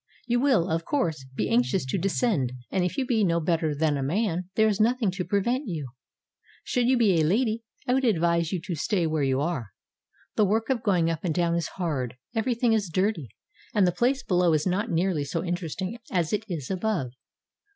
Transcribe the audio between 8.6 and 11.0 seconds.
to stay where you are. The work of